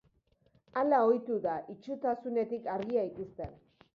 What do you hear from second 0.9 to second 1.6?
ohitu da